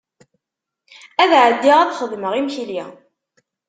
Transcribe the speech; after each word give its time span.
Ad 1.21 1.31
ɛeddiɣ 1.43 1.77
ad 1.79 1.93
xedmeɣ 1.99 2.33
imekli. 2.39 2.81